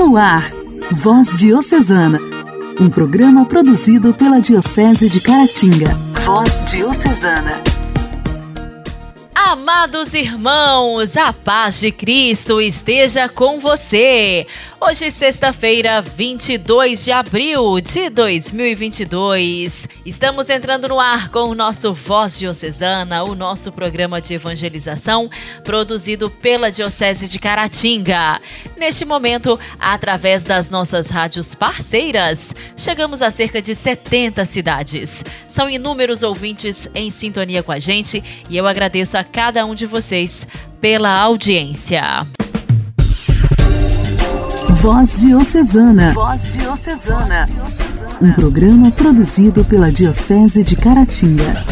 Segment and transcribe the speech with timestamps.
[0.00, 0.50] No ar,
[0.90, 2.18] Voz Diocesana,
[2.80, 5.94] um programa produzido pela Diocese de Caratinga.
[6.24, 7.62] Voz Diocesana.
[9.34, 14.46] Amados irmãos, a paz de Cristo esteja com você.
[14.82, 19.86] Hoje, sexta-feira, 22 de abril de 2022.
[20.06, 25.28] Estamos entrando no ar com o nosso Voz Diocesana, o nosso programa de evangelização
[25.62, 28.40] produzido pela Diocese de Caratinga.
[28.74, 35.22] Neste momento, através das nossas rádios parceiras, chegamos a cerca de 70 cidades.
[35.46, 39.84] São inúmeros ouvintes em sintonia com a gente e eu agradeço a cada um de
[39.84, 40.46] vocês
[40.80, 42.26] pela audiência.
[44.80, 46.14] Voz Diocesana.
[46.14, 47.46] Voz Diocesana.
[48.18, 51.62] Um programa produzido pela Diocese de Caratinga.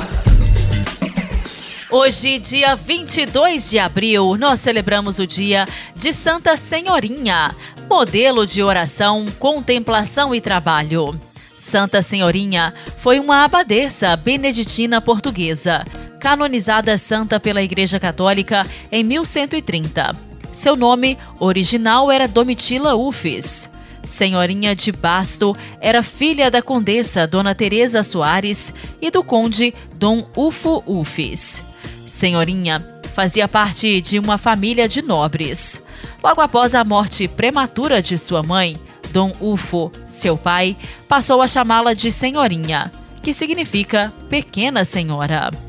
[1.91, 5.65] Hoje, dia 22 de abril, nós celebramos o dia
[5.97, 7.57] de Santa Senhorinha,
[7.89, 11.19] modelo de oração, contemplação e trabalho.
[11.59, 15.83] Santa Senhorinha foi uma abadesa beneditina portuguesa,
[16.20, 20.28] canonizada santa pela Igreja Católica em 1130.
[20.59, 23.70] Seu nome original era Domitila Ufes.
[24.05, 30.83] Senhorinha de Basto era filha da condessa Dona Teresa Soares e do conde Dom Ufo
[30.84, 31.62] Ufes.
[32.09, 35.81] Senhorinha fazia parte de uma família de nobres.
[36.20, 38.77] Logo após a morte prematura de sua mãe,
[39.12, 42.91] Dom Ufo, seu pai, passou a chamá-la de Senhorinha,
[43.23, 45.67] que significa pequena senhora.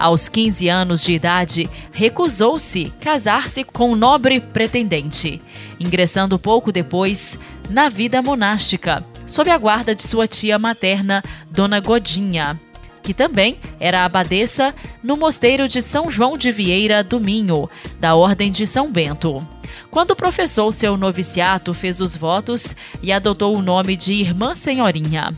[0.00, 5.42] Aos 15 anos de idade, recusou-se casar-se com um nobre pretendente,
[5.78, 12.58] ingressando pouco depois na vida monástica, sob a guarda de sua tia materna, Dona Godinha,
[13.02, 17.68] que também era abadesa no mosteiro de São João de Vieira do Minho,
[18.00, 19.46] da Ordem de São Bento.
[19.90, 25.30] Quando professou seu noviciato, fez os votos e adotou o nome de Irmã Senhorinha.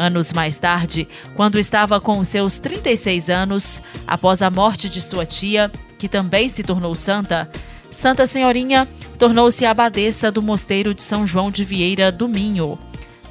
[0.00, 5.70] Anos mais tarde, quando estava com seus 36 anos, após a morte de sua tia,
[5.98, 7.50] que também se tornou santa,
[7.90, 12.78] Santa Senhorinha tornou-se abadesa do mosteiro de São João de Vieira do Minho,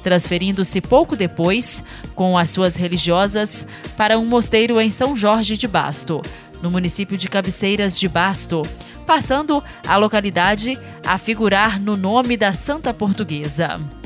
[0.04, 1.82] transferindo-se pouco depois,
[2.14, 3.66] com as suas religiosas,
[3.96, 6.22] para um mosteiro em São Jorge de Basto,
[6.62, 8.62] no município de Cabeceiras de Basto,
[9.04, 13.99] passando a localidade a figurar no nome da Santa Portuguesa.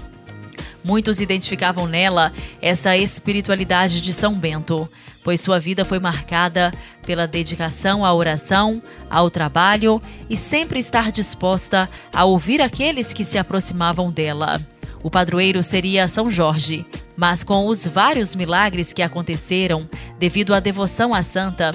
[0.84, 2.30] Muitos identificavam nela
[2.60, 4.86] essa espiritualidade de São Bento,
[5.24, 6.70] pois sua vida foi marcada
[7.06, 13.38] pela dedicação à oração, ao trabalho e sempre estar disposta a ouvir aqueles que se
[13.38, 14.60] aproximavam dela.
[15.02, 16.84] O padroeiro seria São Jorge,
[17.16, 21.72] mas com os vários milagres que aconteceram devido à devoção à santa,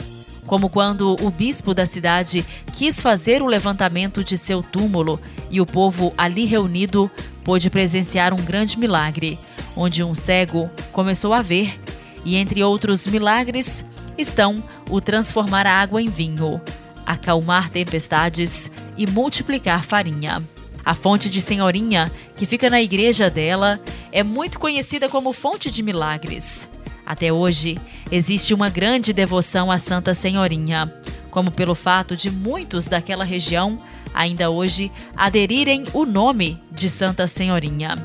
[0.49, 2.43] como quando o bispo da cidade
[2.73, 5.21] quis fazer o levantamento de seu túmulo
[5.51, 7.09] e o povo ali reunido
[7.43, 9.37] pôde presenciar um grande milagre,
[9.77, 11.79] onde um cego começou a ver,
[12.25, 13.85] e entre outros milagres
[14.17, 14.55] estão
[14.89, 16.59] o transformar a água em vinho,
[17.05, 20.41] acalmar tempestades e multiplicar farinha.
[20.83, 23.79] A fonte de Senhorinha, que fica na igreja dela,
[24.11, 26.67] é muito conhecida como fonte de milagres.
[27.09, 27.75] Até hoje,
[28.11, 30.93] existe uma grande devoção à Santa Senhorinha,
[31.31, 33.79] como pelo fato de muitos daquela região
[34.13, 37.95] ainda hoje aderirem o nome de Santa Senhorinha.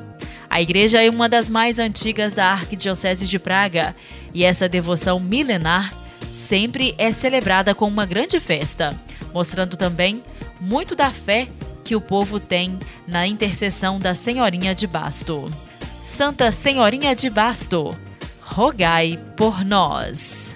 [0.48, 3.94] A igreja é uma das mais antigas da Arquidiocese de Praga
[4.32, 5.92] e essa devoção milenar
[6.30, 8.98] sempre é celebrada com uma grande festa,
[9.34, 10.22] mostrando também
[10.58, 11.46] muito da fé
[11.84, 15.52] que o povo tem na intercessão da Senhorinha de Basto.
[16.00, 17.94] Santa Senhorinha de Basto,
[18.44, 20.54] rogai por nós.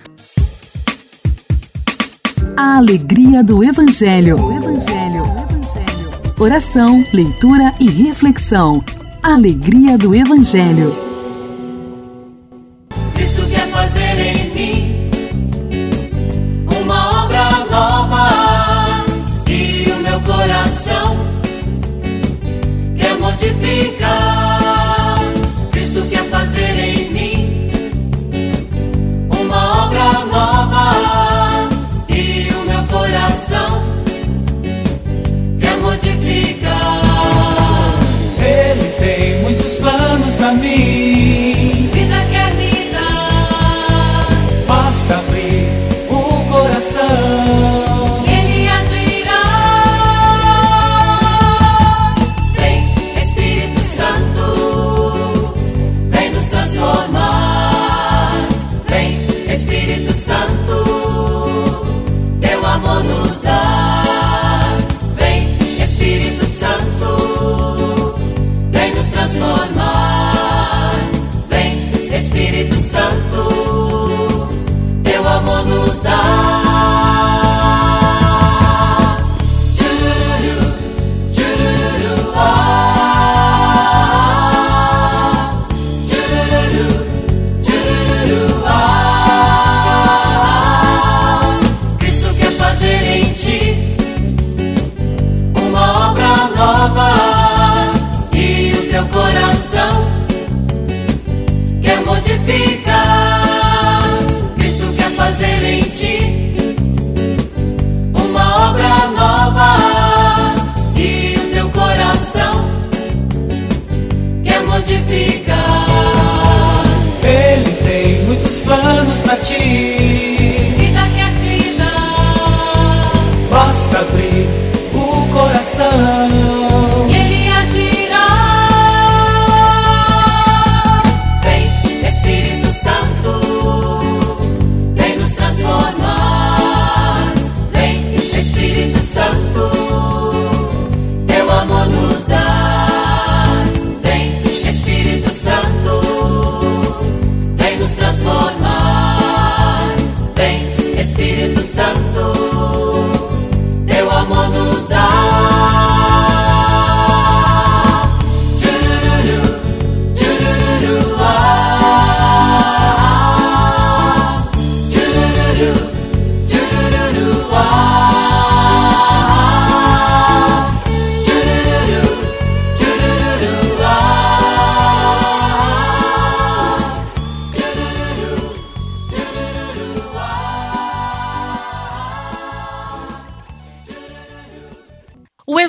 [2.57, 4.37] A alegria do Evangelho.
[4.37, 5.25] Evangelho.
[5.25, 6.11] Evangelho.
[6.39, 8.85] Oração, leitura e reflexão.
[9.23, 11.08] Alegria do Evangelho.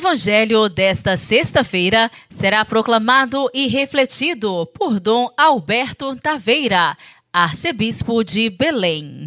[0.09, 6.95] Evangelho desta sexta-feira será proclamado e refletido por Dom Alberto Taveira,
[7.31, 9.25] arcebispo de Belém.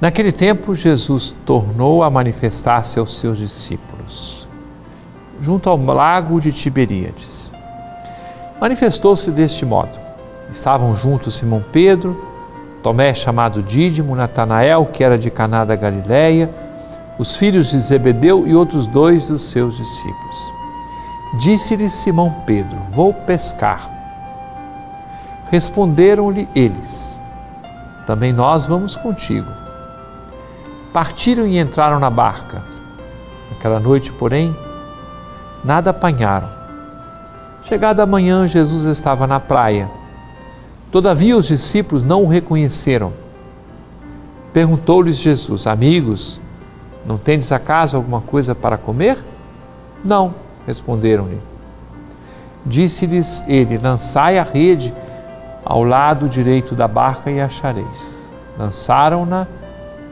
[0.00, 4.48] Naquele tempo, Jesus tornou a manifestar-se aos seus discípulos,
[5.40, 7.50] junto ao lago de Tiberíades.
[8.60, 9.98] Manifestou-se deste modo:
[10.48, 12.16] estavam juntos Simão Pedro,
[12.80, 16.48] Tomé, chamado Dídimo, Natanael, que era de Caná da Galileia,
[17.18, 20.52] os filhos de Zebedeu e outros dois dos seus discípulos.
[21.40, 23.90] Disse-lhe Simão Pedro: Vou pescar.
[25.50, 27.18] Responderam-lhe eles:
[28.06, 29.67] Também nós vamos contigo.
[30.92, 32.62] Partiram e entraram na barca.
[33.50, 34.56] Naquela noite, porém,
[35.64, 36.48] nada apanharam.
[37.62, 39.90] Chegada a manhã, Jesus estava na praia.
[40.90, 43.12] Todavia os discípulos não o reconheceram.
[44.52, 46.40] Perguntou-lhes Jesus: Amigos,
[47.04, 49.18] não tendes acaso alguma coisa para comer?
[50.04, 50.34] Não,
[50.66, 51.40] responderam-lhe.
[52.64, 54.94] Disse-lhes ele: Lançai a rede
[55.64, 58.28] ao lado direito da barca e achareis.
[58.58, 59.46] Lançaram-na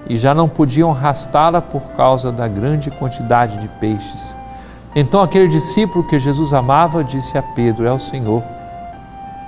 [0.08, 4.36] e já não podiam arrastá-la por causa da grande quantidade de peixes.
[4.94, 8.42] Então aquele discípulo que Jesus amava disse a Pedro: É o Senhor.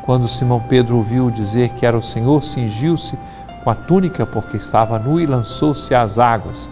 [0.05, 3.19] Quando Simão Pedro ouviu dizer que era o Senhor, cingiu-se
[3.63, 6.69] com a túnica porque estava nu e lançou-se às águas.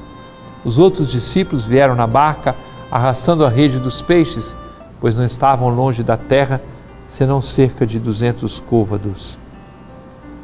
[0.65, 2.55] Os outros discípulos vieram na barca
[2.91, 4.57] arrastando a rede dos peixes,
[5.01, 6.61] pois não estavam longe da terra,
[7.07, 9.39] senão cerca de duzentos côvados.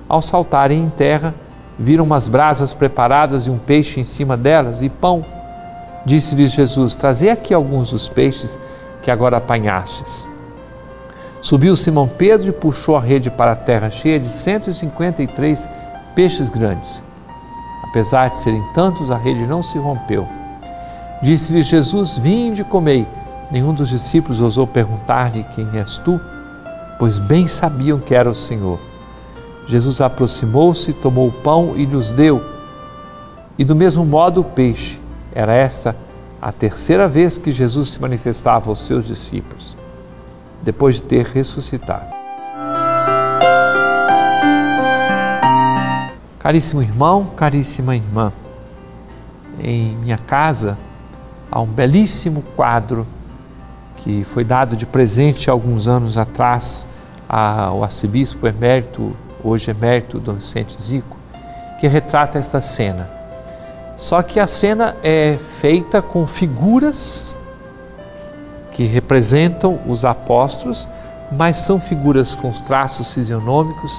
[0.09, 1.35] Ao saltarem em terra,
[1.79, 5.25] viram umas brasas preparadas e um peixe em cima delas e pão.
[6.05, 8.59] Disse-lhes Jesus: Trazei aqui alguns dos peixes
[9.03, 10.29] que agora apanhastes.
[11.41, 15.69] Subiu Simão Pedro e puxou a rede para a terra, cheia de 153
[16.15, 17.03] peixes grandes.
[17.83, 20.27] Apesar de serem tantos, a rede não se rompeu.
[21.21, 23.07] Disse-lhes Jesus: Vinde e comei.
[23.51, 26.21] Nenhum dos discípulos ousou perguntar-lhe: Quem és tu?
[26.99, 28.92] Pois bem sabiam que era o Senhor.
[29.67, 32.45] Jesus aproximou-se, tomou o pão e lhes deu,
[33.59, 35.01] e do mesmo modo o peixe.
[35.35, 35.97] Era esta
[36.41, 39.77] a terceira vez que Jesus se manifestava aos seus discípulos,
[40.63, 42.13] depois de ter ressuscitado.
[46.39, 48.33] Caríssimo irmão, caríssima irmã,
[49.61, 50.77] em minha casa
[51.51, 53.07] há um belíssimo quadro
[53.99, 56.87] que foi dado de presente alguns anos atrás
[57.29, 61.17] ao arcebispo emérito hoje emérito Dom Vicente Zico,
[61.81, 63.09] que retrata esta cena.
[63.97, 67.37] Só que a cena é feita com figuras
[68.73, 70.89] que representam os apóstolos,
[71.31, 73.93] mas são figuras com os traços fisionômicos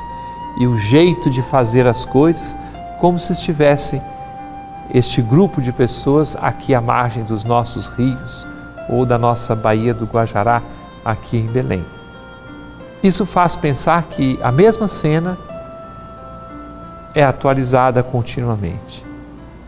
[0.60, 2.56] e o jeito de fazer as coisas,
[3.00, 4.02] como se estivesse
[4.94, 8.46] este grupo de pessoas aqui à margem dos nossos rios
[8.90, 10.62] ou da nossa Baía do Guajará,
[11.04, 12.03] aqui em Belém.
[13.04, 15.38] Isso faz pensar que a mesma cena
[17.14, 19.06] é atualizada continuamente.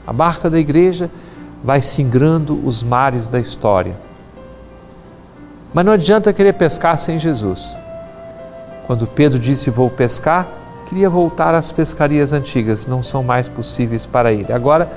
[0.07, 1.11] A barca da igreja
[1.61, 3.95] vai singrando os mares da história.
[5.73, 7.75] Mas não adianta querer pescar sem Jesus.
[8.87, 10.47] Quando Pedro disse vou pescar,
[10.85, 14.53] queria voltar às pescarias antigas, não são mais possíveis para ele.
[14.53, 14.89] Agora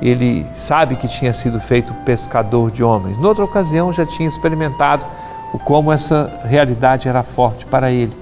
[0.00, 3.18] ele sabe que tinha sido feito pescador de homens.
[3.18, 5.04] Noutra ocasião já tinha experimentado
[5.52, 8.16] o como essa realidade era forte para ele.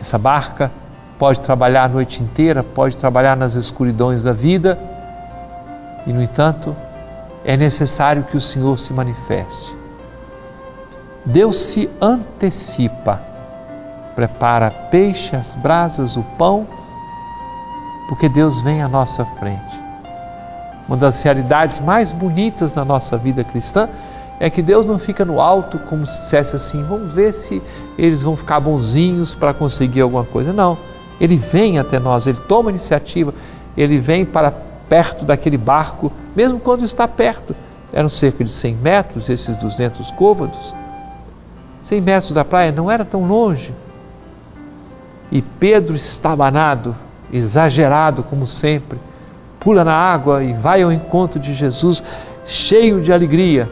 [0.00, 0.72] Essa barca
[1.18, 4.78] pode trabalhar a noite inteira, pode trabalhar nas escuridões da vida,
[6.06, 6.74] e no entanto,
[7.44, 9.76] é necessário que o Senhor se manifeste.
[11.24, 13.20] Deus se antecipa,
[14.14, 16.66] prepara peixe, as brasas, o pão,
[18.08, 19.82] porque Deus vem à nossa frente.
[20.86, 23.88] Uma das realidades mais bonitas na nossa vida cristã
[24.40, 27.62] é que Deus não fica no alto como se dissesse assim: vamos ver se
[27.96, 30.52] eles vão ficar bonzinhos para conseguir alguma coisa.
[30.52, 30.76] Não,
[31.20, 33.32] Ele vem até nós, Ele toma iniciativa,
[33.76, 34.50] Ele vem para
[34.88, 37.54] perto daquele barco, mesmo quando está perto.
[37.92, 40.74] Eram cerca de 100 metros, esses 200 côvados.
[41.80, 43.72] 100 metros da praia não era tão longe.
[45.30, 46.96] E Pedro estabanado,
[47.32, 48.98] exagerado como sempre,
[49.60, 52.02] pula na água e vai ao encontro de Jesus,
[52.44, 53.68] cheio de alegria.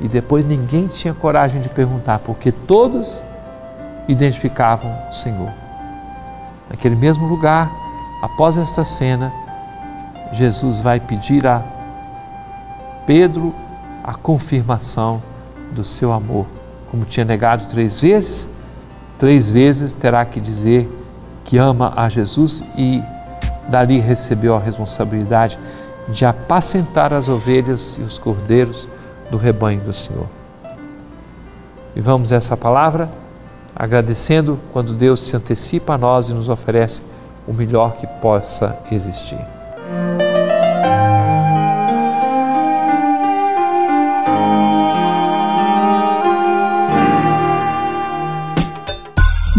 [0.00, 3.22] E depois ninguém tinha coragem de perguntar, porque todos
[4.06, 5.50] identificavam o Senhor.
[6.70, 7.70] Naquele mesmo lugar,
[8.22, 9.32] após esta cena,
[10.32, 11.62] Jesus vai pedir a
[13.06, 13.54] Pedro
[14.04, 15.22] a confirmação
[15.72, 16.46] do seu amor
[16.90, 18.48] como tinha negado três vezes,
[19.18, 20.90] três vezes terá que dizer
[21.44, 23.02] que ama a Jesus e
[23.68, 25.58] dali recebeu a responsabilidade
[26.08, 28.88] de apacentar as ovelhas e os cordeiros
[29.30, 30.26] do rebanho do Senhor.
[31.94, 33.10] E vamos essa palavra
[33.74, 37.02] agradecendo quando Deus se antecipa a nós e nos oferece
[37.46, 39.38] o melhor que possa existir.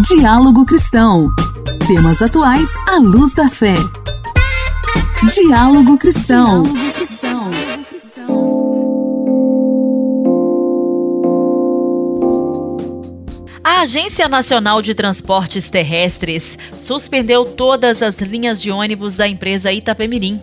[0.08, 1.30] Diálogo Cristão.
[1.88, 3.76] Temas atuais à luz da fé.
[5.34, 6.64] Diálogo Cristão.
[13.80, 20.42] A Agência Nacional de Transportes Terrestres suspendeu todas as linhas de ônibus da empresa Itapemirim.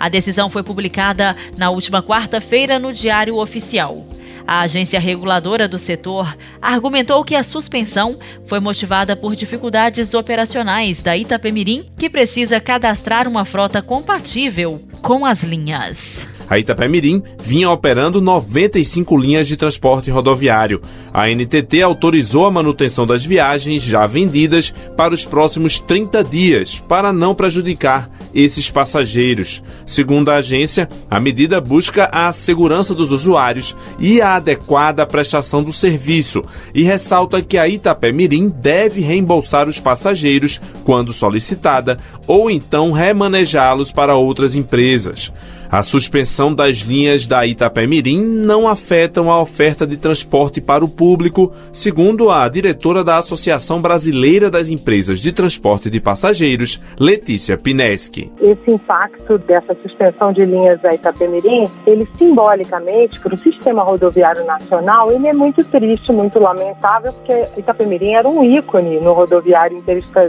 [0.00, 4.04] A decisão foi publicada na última quarta-feira no Diário Oficial.
[4.44, 11.16] A agência reguladora do setor argumentou que a suspensão foi motivada por dificuldades operacionais da
[11.16, 16.28] Itapemirim, que precisa cadastrar uma frota compatível com as linhas.
[16.52, 20.82] A Itapemirim vinha operando 95 linhas de transporte rodoviário.
[21.10, 27.10] A NTT autorizou a manutenção das viagens já vendidas para os próximos 30 dias, para
[27.10, 29.62] não prejudicar esses passageiros.
[29.86, 35.72] Segundo a agência, a medida busca a segurança dos usuários e a adequada prestação do
[35.72, 36.44] serviço
[36.74, 44.16] e ressalta que a Itapemirim deve reembolsar os passageiros quando solicitada ou então remanejá-los para
[44.16, 45.32] outras empresas.
[45.72, 51.50] A suspensão das linhas da Itapemirim não afetam a oferta de transporte para o público,
[51.72, 58.30] segundo a diretora da Associação Brasileira das Empresas de Transporte de Passageiros, Letícia Pineski.
[58.42, 65.10] Esse impacto dessa suspensão de linhas da Itapemirim, ele simbolicamente para o sistema rodoviário nacional,
[65.10, 69.82] ele é muito triste, muito lamentável, porque Itapemirim era um ícone no rodoviário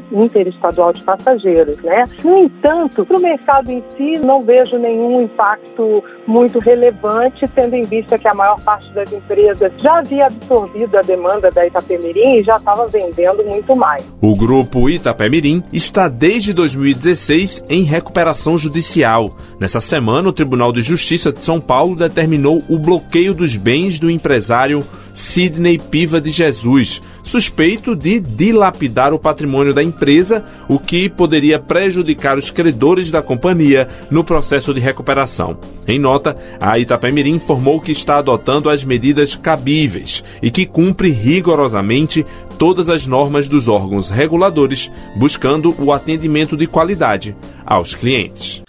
[0.10, 2.06] interestadual de passageiros, né?
[2.24, 7.84] No entanto, para o mercado em si, não vejo nenhum impacto muito relevante, tendo em
[7.84, 12.44] vista que a maior parte das empresas já havia absorvido a demanda da Itapemirim e
[12.44, 14.04] já estava vendendo muito mais.
[14.22, 19.36] O grupo Itapemirim está desde 2016 em recuperação judicial.
[19.60, 24.10] Nessa semana, o Tribunal de Justiça de São Paulo determinou o bloqueio dos bens do
[24.10, 31.60] empresário Sidney Piva de Jesus, suspeito de dilapidar o patrimônio da empresa, o que poderia
[31.60, 35.58] prejudicar os credores da companhia no processo de recuperação.
[35.88, 42.26] Em nota, a Itapemirim informou que está adotando as medidas cabíveis e que cumpre rigorosamente
[42.58, 48.64] todas as normas dos órgãos reguladores, buscando o atendimento de qualidade aos clientes.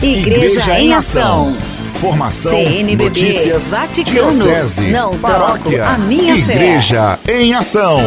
[0.00, 1.56] Igreja, Igreja em Ação.
[1.94, 8.00] Formação, CNBB, notícias, Vaticano, diocese, não paróquia, a minha Igreja em Ação.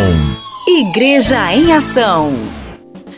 [0.67, 2.33] Igreja em Ação.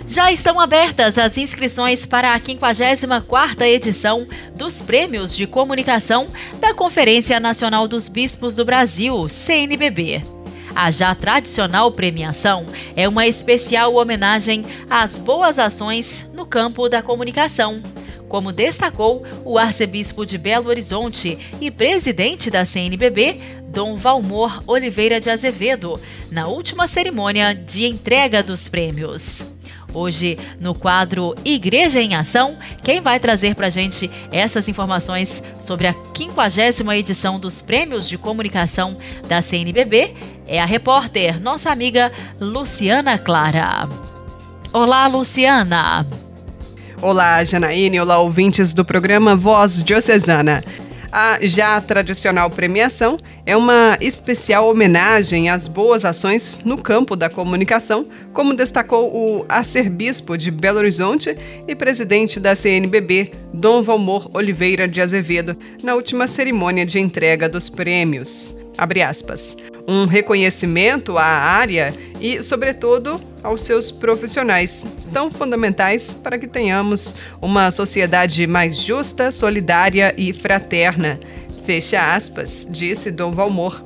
[0.06, 6.28] Já estão abertas as inscrições para a 54ª edição dos Prêmios de Comunicação
[6.60, 10.24] da Conferência Nacional dos Bispos do Brasil, CNBB.
[10.76, 17.82] A já tradicional premiação é uma especial homenagem às boas ações no campo da comunicação
[18.28, 25.30] como destacou o arcebispo de Belo Horizonte e presidente da CNBB, Dom Valmor Oliveira de
[25.30, 26.00] Azevedo,
[26.32, 29.46] na última cerimônia de entrega dos prêmios.
[29.94, 35.88] Hoje, no quadro Igreja em Ação, quem vai trazer para a gente essas informações sobre
[35.88, 40.14] a 50 edição dos Prêmios de Comunicação da CNBB
[40.46, 43.88] é a repórter, nossa amiga Luciana Clara.
[44.72, 46.27] Olá, Luciana!
[47.00, 48.00] Olá, Janaíne.
[48.00, 50.64] Olá, ouvintes do programa Voz Diocesana.
[51.12, 58.08] A já tradicional premiação é uma especial homenagem às boas ações no campo da comunicação,
[58.34, 61.38] como destacou o arcebispo de Belo Horizonte
[61.68, 67.70] e presidente da CNBB, Dom Valmor Oliveira de Azevedo, na última cerimônia de entrega dos
[67.70, 68.58] prêmios.
[68.76, 69.56] Abre aspas
[69.88, 77.72] um reconhecimento à área e, sobretudo, aos seus profissionais, tão fundamentais para que tenhamos uma
[77.72, 81.18] sociedade mais justa, solidária e fraterna.
[81.66, 83.86] Fecha aspas, disse Dom Valmor.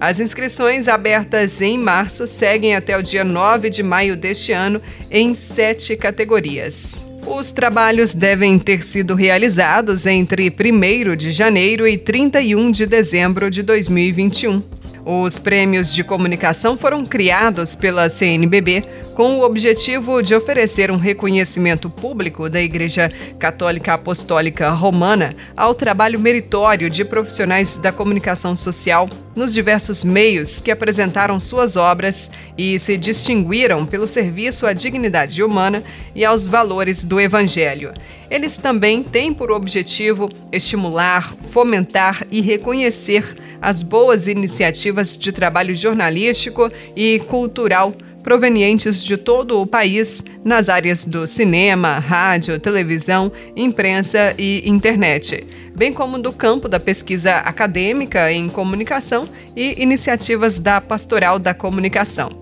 [0.00, 4.80] As inscrições abertas em março seguem até o dia 9 de maio deste ano
[5.10, 7.04] em sete categorias.
[7.24, 13.62] Os trabalhos devem ter sido realizados entre 1 de janeiro e 31 de dezembro de
[13.62, 14.81] 2021.
[15.04, 21.90] Os prêmios de comunicação foram criados pela CNBB com o objetivo de oferecer um reconhecimento
[21.90, 29.52] público da Igreja Católica Apostólica Romana ao trabalho meritório de profissionais da comunicação social nos
[29.52, 35.82] diversos meios que apresentaram suas obras e se distinguiram pelo serviço à dignidade humana
[36.14, 37.92] e aos valores do Evangelho.
[38.30, 46.70] Eles também têm por objetivo estimular, fomentar e reconhecer as boas iniciativas de trabalho jornalístico
[46.96, 54.62] e cultural provenientes de todo o país nas áreas do cinema, rádio, televisão, imprensa e
[54.68, 61.54] internet, bem como do campo da pesquisa acadêmica em comunicação e iniciativas da Pastoral da
[61.54, 62.41] Comunicação.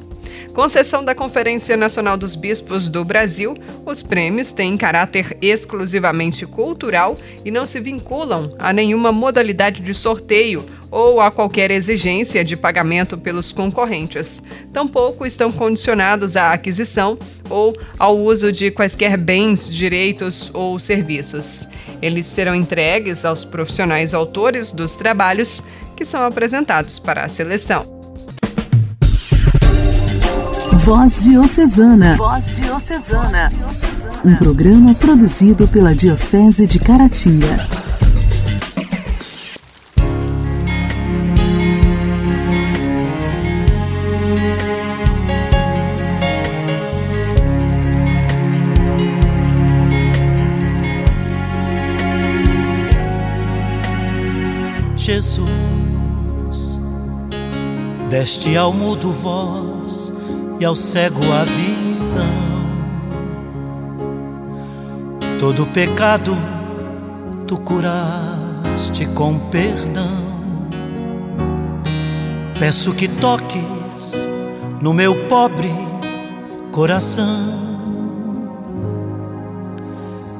[0.54, 3.54] Concessão da Conferência Nacional dos Bispos do Brasil,
[3.86, 10.66] os prêmios têm caráter exclusivamente cultural e não se vinculam a nenhuma modalidade de sorteio
[10.90, 14.42] ou a qualquer exigência de pagamento pelos concorrentes.
[14.72, 17.16] Tampouco estão condicionados à aquisição
[17.48, 21.68] ou ao uso de quaisquer bens, direitos ou serviços.
[22.02, 25.62] Eles serão entregues aos profissionais autores dos trabalhos
[25.96, 27.99] que são apresentados para a seleção.
[30.84, 32.16] Voz Diocesana.
[32.16, 33.52] Voz Diocesana.
[34.24, 37.68] Um programa produzido pela Diocese de Caratinga.
[54.96, 55.50] Jesus,
[58.08, 59.69] deste ao mudo voz
[60.60, 62.26] e ao cego a visão.
[65.38, 66.36] Todo pecado
[67.46, 70.20] tu curaste com perdão.
[72.58, 73.64] Peço que toques
[74.82, 75.72] no meu pobre
[76.70, 77.54] coração,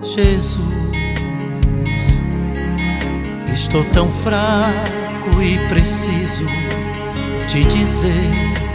[0.03, 0.61] Jesus.
[3.55, 6.45] Estou tão fraco e preciso
[7.49, 8.70] te dizer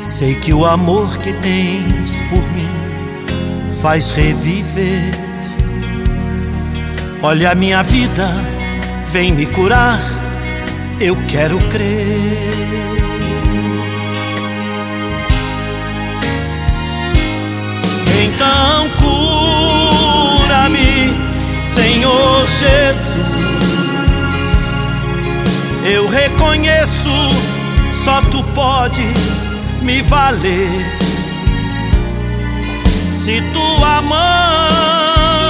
[0.00, 2.68] Sei que o amor que tens por mim
[3.80, 5.10] faz reviver.
[7.22, 8.28] Olha a minha vida,
[9.10, 10.00] vem me curar,
[11.00, 12.50] eu quero crer.
[18.24, 18.88] Então
[20.38, 21.12] cura-me,
[21.60, 23.38] Senhor Jesus.
[25.84, 27.08] Eu reconheço,
[28.04, 29.47] só tu podes
[29.88, 30.86] me valer.
[33.10, 35.48] Se tua mão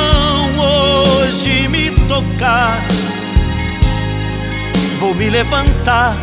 [0.61, 2.81] hoje me tocar,
[5.01, 6.14] vou me levantar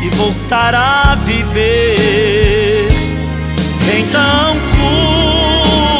[0.00, 2.88] e voltar a viver.
[3.98, 4.54] Então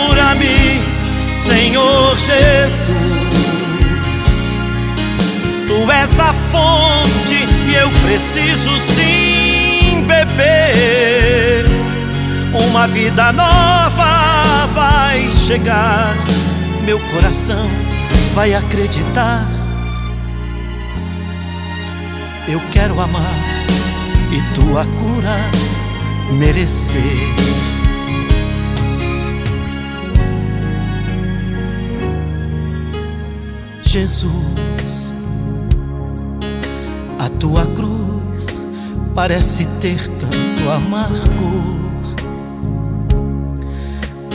[0.06, 0.80] cura-me,
[1.34, 2.86] Senhor Jesus.
[5.66, 9.25] Tu és a fonte e eu preciso sim
[10.36, 11.66] beber.
[12.68, 16.14] Uma vida nova vai chegar.
[16.84, 17.66] Meu coração
[18.34, 19.44] vai acreditar.
[22.48, 23.66] Eu quero amar
[24.30, 25.36] e tua cura
[26.38, 27.02] merecer.
[33.82, 35.14] Jesus,
[37.18, 38.05] a tua cruz
[39.16, 41.86] parece ter tanto amargor.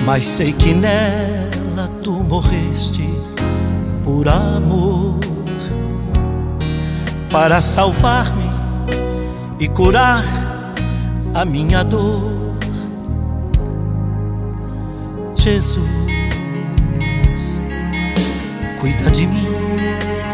[0.03, 3.07] mas sei que nela tu morreste
[4.03, 5.19] por amor
[7.31, 8.49] para salvar-me
[9.59, 10.25] e curar
[11.35, 12.41] a minha dor.
[15.35, 15.87] Jesus,
[18.79, 19.47] cuida de mim,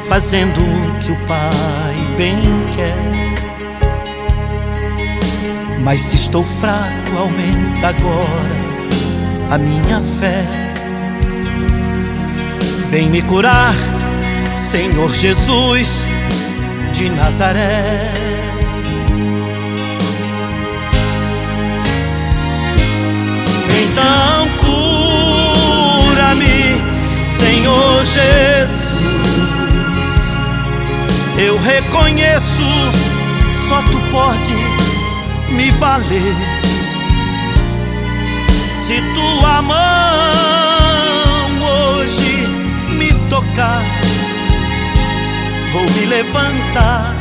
[0.08, 2.42] fazendo o que o Pai bem
[2.74, 3.27] quer.
[5.88, 8.58] Mas se estou fraco, aumenta agora
[9.50, 10.45] a minha fé.
[12.89, 13.73] Vem me curar,
[14.54, 16.06] Senhor Jesus
[16.91, 18.12] de Nazaré.
[23.82, 24.50] Então
[26.04, 26.82] cura-me,
[27.26, 29.08] Senhor Jesus.
[31.38, 32.91] Eu reconheço,
[33.69, 34.87] só tu pode
[35.50, 36.36] me valer.
[38.86, 39.78] Se tua mão
[41.62, 42.48] hoje
[42.90, 43.84] me tocar,
[45.72, 47.16] vou me levantar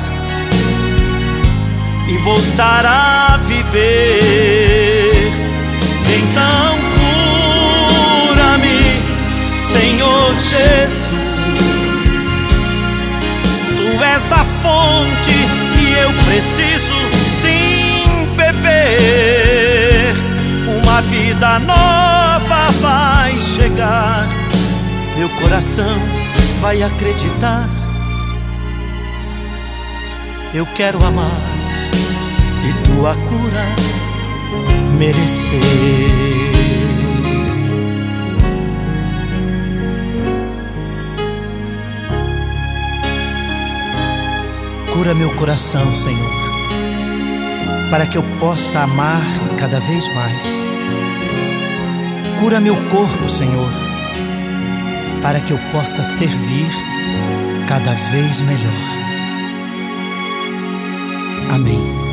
[2.09, 5.33] e voltar a viver.
[6.19, 6.79] Então
[8.27, 8.83] cura-me,
[9.73, 11.27] Senhor Jesus.
[13.77, 15.37] Tu és a fonte
[15.81, 16.96] e eu preciso
[20.97, 24.27] Uma vida nova vai chegar.
[25.15, 25.95] Meu coração
[26.63, 27.69] vai acreditar.
[30.55, 31.39] Eu quero amar
[32.65, 33.67] e tua cura
[34.97, 35.61] merecer.
[44.95, 46.33] Cura meu coração, Senhor,
[47.91, 49.21] para que eu possa amar
[49.59, 50.66] cada vez mais.
[52.39, 53.71] Cura meu corpo, Senhor,
[55.23, 56.71] para que eu possa servir
[57.69, 58.97] cada vez melhor.
[61.51, 62.07] Amém.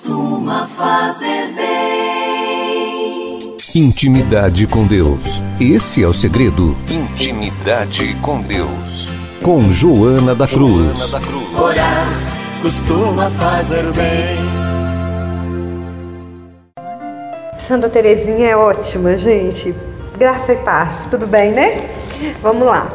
[0.00, 3.56] costuma fazer bem.
[3.74, 5.42] Intimidade com Deus.
[5.60, 6.76] Esse é o segredo.
[6.88, 9.19] Intimidade com Deus.
[9.42, 11.14] Com Joana da Cruz.
[11.14, 12.06] Orar
[12.60, 14.38] costuma fazer bem.
[17.56, 19.74] Santa Terezinha é ótima, gente.
[20.18, 21.88] Graça e paz, tudo bem, né?
[22.42, 22.92] Vamos lá.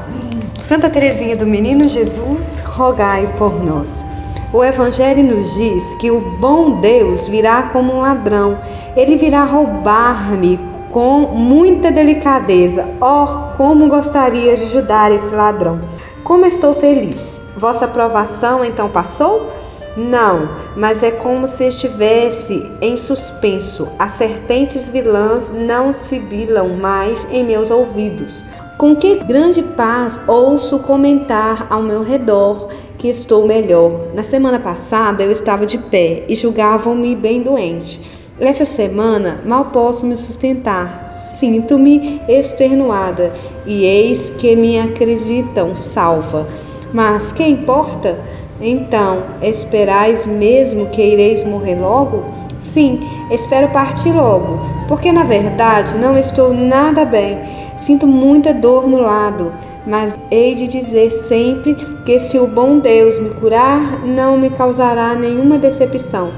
[0.62, 4.06] Santa Terezinha do Menino Jesus, rogai por nós.
[4.54, 8.60] O Evangelho nos diz que o bom Deus virá como um ladrão.
[8.96, 10.60] Ele virá roubar-me
[10.92, 12.88] com muita delicadeza.
[13.02, 15.82] Oh, como gostaria de ajudar esse ladrão.
[16.26, 17.40] Como estou feliz.
[17.56, 19.48] Vossa aprovação então passou?
[19.96, 23.88] Não, mas é como se estivesse em suspenso.
[24.00, 28.44] As serpentes vilãs não sibilam mais em meus ouvidos.
[28.76, 33.92] Com que grande paz ouço comentar ao meu redor que estou melhor.
[34.16, 38.25] Na semana passada eu estava de pé e julgavam-me bem doente.
[38.38, 41.08] Essa semana mal posso me sustentar.
[41.10, 43.32] Sinto-me extenuada
[43.66, 46.46] e eis que me acreditam salva.
[46.94, 48.20] Mas que importa?
[48.60, 52.26] Então, esperais mesmo que ireis morrer logo?
[52.62, 53.00] Sim,
[53.32, 57.40] espero partir logo, porque na verdade não estou nada bem.
[57.78, 59.54] Sinto muita dor no lado,
[59.88, 61.74] mas hei de dizer sempre
[62.06, 66.32] que se o bom Deus me curar, não me causará nenhuma decepção.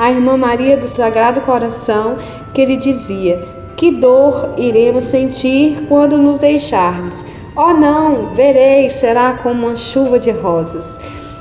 [0.00, 2.16] A irmã Maria do Sagrado Coração
[2.54, 7.22] que lhe dizia: Que dor iremos sentir quando nos deixardes?
[7.54, 10.98] Oh não, vereis, será como uma chuva de rosas.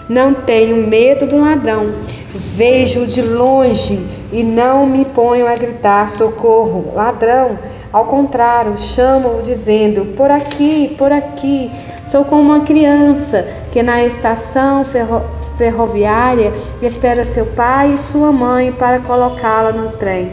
[0.09, 1.89] Não tenho medo do ladrão,
[2.33, 7.57] vejo de longe e não me ponho a gritar socorro, ladrão.
[7.93, 11.71] Ao contrário, chamo-o dizendo: Por aqui, por aqui.
[12.05, 18.71] Sou como uma criança que na estação ferro ferroviária espera seu pai e sua mãe
[18.71, 20.31] para colocá-la no trem.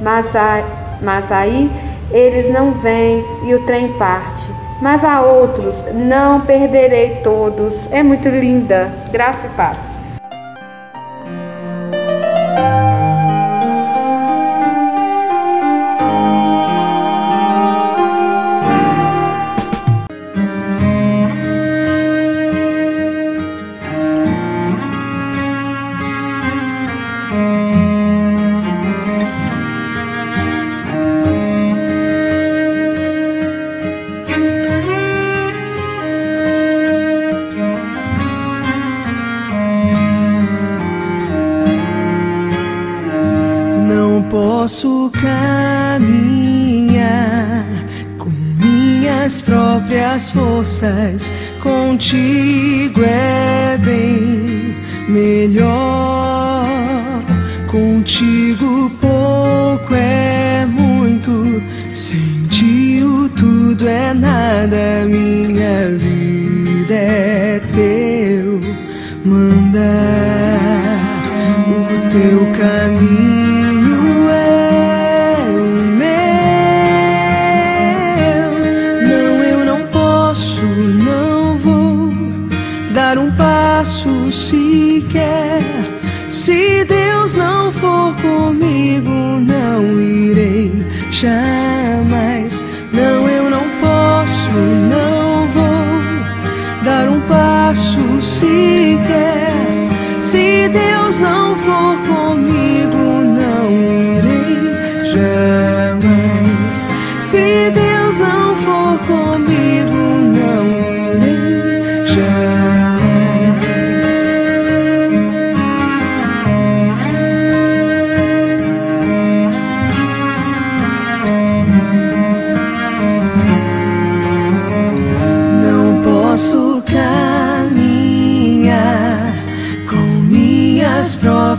[0.00, 0.62] Mas, a,
[1.02, 1.68] mas aí
[2.12, 4.46] eles não vêm e o trem parte.
[4.80, 7.92] Mas a outros não perderei todos.
[7.92, 8.92] É muito linda.
[9.10, 9.94] Graça e paz.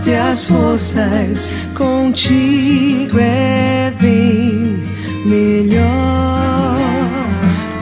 [0.10, 1.54] Próprias forças.
[1.76, 4.84] Contigo é bem
[5.26, 6.80] melhor.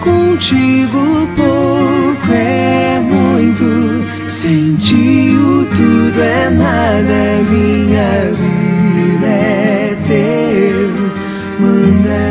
[0.02, 4.06] Contigo pouco é muito.
[4.30, 7.44] Sem ti o tudo é nada.
[7.50, 10.92] Minha vida é teu
[11.60, 12.28] mandar.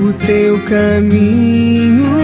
[0.00, 2.17] O teu caminho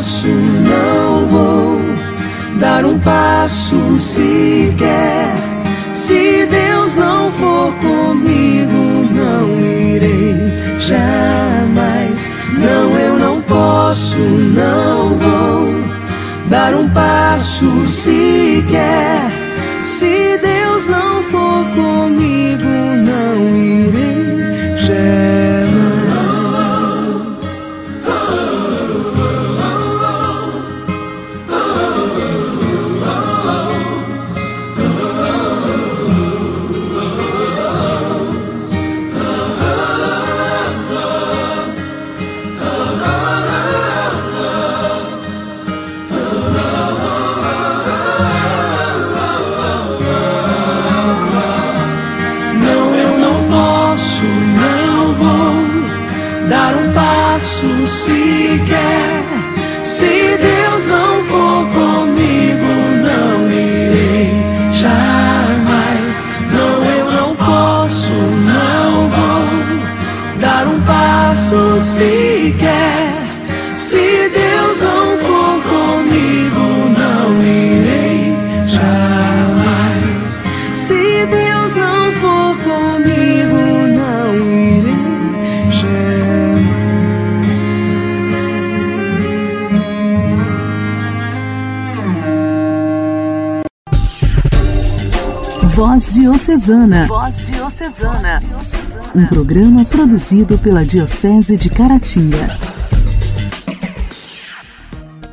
[0.00, 1.78] posso, não vou
[2.58, 5.30] dar um passo sequer.
[5.94, 10.36] Se Deus não for comigo, não irei
[10.78, 12.32] jamais.
[12.58, 15.68] Não, eu não posso, não vou
[16.48, 19.30] dar um passo sequer.
[19.84, 23.59] Se Deus não for comigo, não irei
[95.80, 97.06] Voz Diocesana.
[97.06, 98.42] Voz Diocesana.
[99.14, 102.58] Um programa produzido pela Diocese de Caratinga.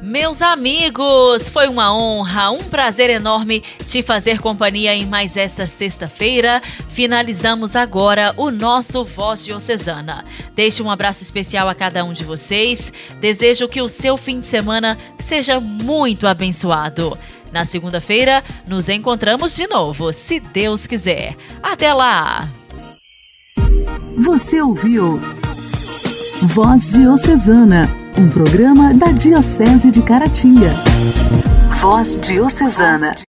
[0.01, 6.61] Meus amigos, foi uma honra, um prazer enorme te fazer companhia em mais esta sexta-feira.
[6.87, 10.23] Finalizamos agora o nosso Voz Diocesana.
[10.55, 12.93] Deixe um abraço especial a cada um de vocês.
[13.19, 17.17] Desejo que o seu fim de semana seja muito abençoado.
[17.51, 21.35] Na segunda-feira, nos encontramos de novo, se Deus quiser.
[21.61, 22.49] Até lá!
[24.23, 25.19] Você ouviu
[26.43, 30.71] Voz Diocesana, um programa da Diocese de Caratinga.
[31.79, 33.26] Voz Diocesana.